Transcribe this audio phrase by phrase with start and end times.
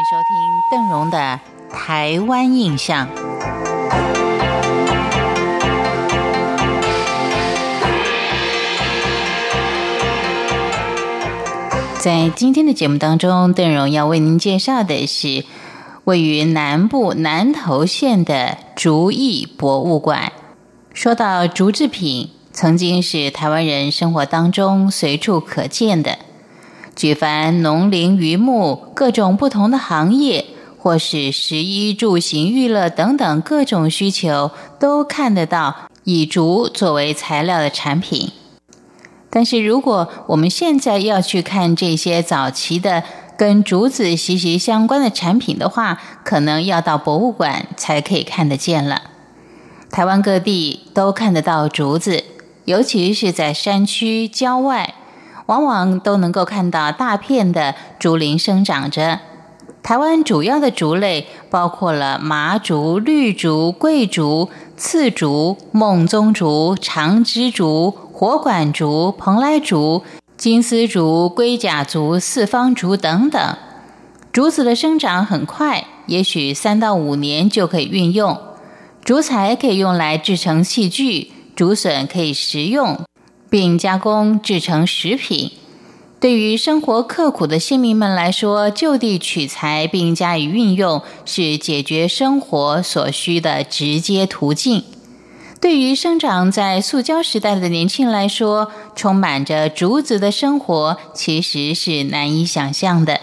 [0.00, 1.40] 请收听邓荣的
[1.70, 3.06] 《台湾印象》。
[11.98, 15.44] 在今天的节目当中，邓荣要为您介绍的是
[16.04, 20.32] 位于南部南投县的竹艺博物馆。
[20.94, 26.16] 说到竹制品，曾经是台湾人生活当中随处可见的。
[26.96, 30.44] 举凡农林渔牧各种不同的行业，
[30.78, 38.30] 或是食衣住行娱乐等等各种需求，都看得到以竹作为材料的产品。
[39.30, 43.04] 但是，如果我们现在要去看这些早期的
[43.38, 49.02] 跟竹子息息相关的产品的话，可能要到博物馆才可以看得见了。
[49.90, 52.24] 台湾各地都看得到竹子，
[52.64, 54.94] 尤其是在山区郊外，
[55.50, 59.20] 往往都能够看到大片的竹林生长着。
[59.82, 67.90] 台湾主要的竹类包括了麻竹、绿竹、桂竹、刺竹、孟宗竹、长枝竹。
[68.20, 70.02] 火管竹、蓬莱竹、
[70.36, 73.56] 金丝竹、龟甲竹、四方竹等等，
[74.30, 78.38] 竹子的生长很快，也许三到五年就可以运用。
[79.02, 83.00] 竹材可以用来制成器具，竹笋可以食用，
[83.50, 85.50] 并加工制成食品。
[86.18, 94.84] 对于生活刻苦的先民们来说，就地取材并加以运用，是解决生活所需的直接途径。
[95.60, 103.20] 对于生长在塑胶时代的年轻人来说，充满着竹子的生活其实是难以想象的。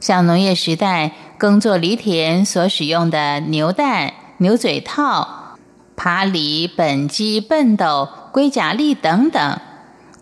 [0.00, 5.56] 像农业时代耕作犁田所使用的牛蛋、牛嘴套、
[5.96, 8.08] 耙犁、本机、笨斗、
[8.38, 9.58] 龟甲笠等等；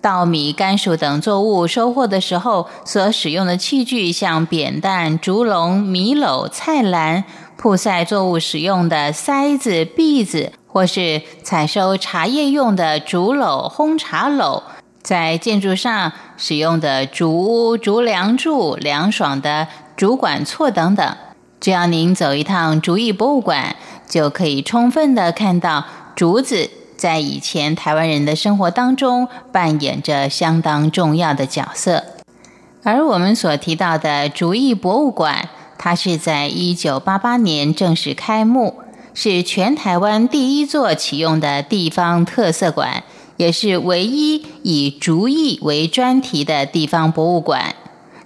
[0.00, 7.24] 稻米、甘薯等作物收获的时候所使用的器具，像扁担、竹笼、米篓、菜篮；
[7.58, 10.52] 铺晒作物使用的筛子、篦子。
[10.66, 14.62] 或是采收茶叶用的竹篓、烘茶篓，
[15.02, 21.16] 在建筑上使用的竹屋、竹梁柱、凉爽的竹管错等等。
[21.60, 23.74] 只要您走一趟竹艺博物馆，
[24.06, 25.82] 就可以充分的看到
[26.14, 32.04] 竹子在以前台湾人的生活当中扮演着相当重要的角色。
[32.82, 35.48] 而我们所提到的竹艺博物馆，
[35.78, 38.80] 它是在一九八八年正式开幕。
[39.18, 43.02] 是全台湾第一座启用的地方特色馆，
[43.38, 47.74] 也是唯一以竹艺为专题的地方博物馆。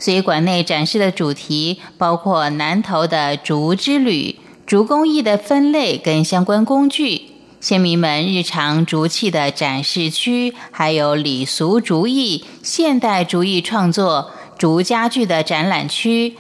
[0.01, 7.30] 所以，馆内展示的主题包括南投的竹之旅、竹工艺的分类跟相关工具、
[7.61, 16.39] 先民们日常竹器的展示区，还有礼俗竹艺、现代竹艺创作、竹家具的展览区、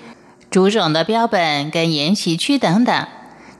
[0.50, 3.06] 竹种的标本跟研习区等等。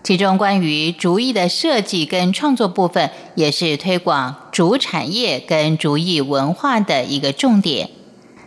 [0.03, 7.91] 其中关于竹艺的设计跟创作部分，也是推广竹产业跟竹艺文化的一个重点。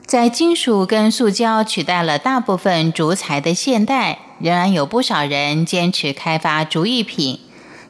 [0.07, 7.40] 在金属跟塑胶取代了大部分竹材的现代，仍然有不少人坚持开发竹艺品。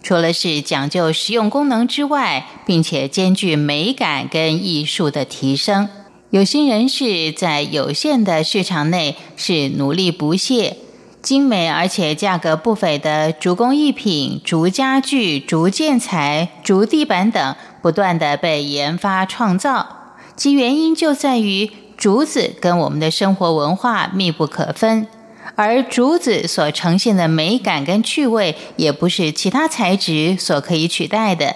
[0.04, 5.88] 除了是讲究实用功能之外，并且兼具美感跟艺术的提升，
[6.30, 10.76] 有心人士在有限的市场内是努力不懈。
[11.22, 19.88] 精美而且价格不菲的竹工艺品、竹家具、竹建材、竹地板等，不断的被研发创造，
[20.36, 25.08] 其原因就在于竹子跟我们的生活文化密不可分，
[25.56, 31.56] 而竹子所呈现的美感跟趣味，也不是其他材质所可以取代的。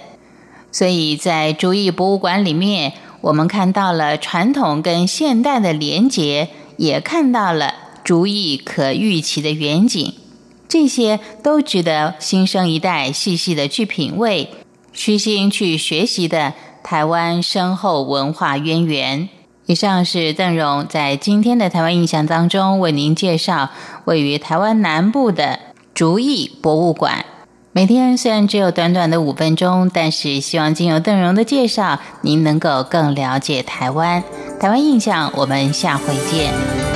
[0.71, 7.73] 所以在竹艺博物馆里面，我们看到了传统跟现代的连结，也看到了。
[8.03, 10.13] 竹艺可预期的远景，
[10.69, 14.49] 这些都值得新生一代细细的去品味，
[14.93, 19.27] 虚心去学习的台湾深厚文化渊源。
[19.67, 23.69] 以上是邓荣在今天的台湾印象当中为您介绍
[24.05, 25.59] 位于台湾南部的
[25.93, 27.25] 竹艺博物馆。
[27.73, 34.23] 每天虽然只有短短的五分钟，但是希望经由邓荣的介绍，您能够更了解台湾。
[34.57, 36.86] 台湾印象，我们下回见。